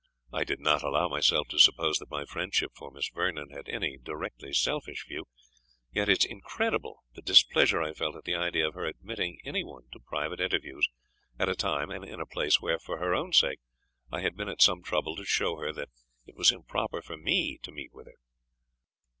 I 0.33 0.43
did 0.43 0.59
not 0.59 0.81
allow 0.81 1.07
myself 1.07 1.47
to 1.49 1.59
suppose 1.59 1.99
that 1.99 2.09
my 2.09 2.25
friendship 2.25 2.71
for 2.73 2.89
Miss 2.89 3.07
Vernon 3.09 3.51
had 3.51 3.69
any 3.69 3.99
directly 3.99 4.51
selfish 4.51 5.05
view; 5.07 5.25
yet 5.91 6.09
it 6.09 6.25
is 6.25 6.25
incredible 6.25 7.03
the 7.13 7.21
displeasure 7.21 7.83
I 7.83 7.93
felt 7.93 8.15
at 8.15 8.23
the 8.23 8.33
idea 8.33 8.67
of 8.67 8.73
her 8.73 8.85
admitting 8.85 9.37
any 9.45 9.63
one 9.63 9.83
to 9.91 9.99
private 9.99 10.39
interviews, 10.41 10.89
at 11.37 11.49
a 11.49 11.55
time, 11.55 11.91
and 11.91 12.03
in 12.03 12.19
a 12.19 12.25
place, 12.25 12.59
where, 12.59 12.79
for 12.79 12.97
her 12.97 13.13
own 13.13 13.31
sake, 13.31 13.59
I 14.11 14.21
had 14.21 14.35
been 14.35 14.49
at 14.49 14.63
some 14.63 14.81
trouble 14.81 15.15
to 15.17 15.23
show 15.23 15.57
her 15.57 15.71
that 15.73 15.89
it 16.25 16.35
was 16.35 16.51
improper 16.51 17.03
for 17.03 17.15
me 17.15 17.59
to 17.61 17.71
meet 17.71 17.93
with 17.93 18.07
her. 18.07 18.17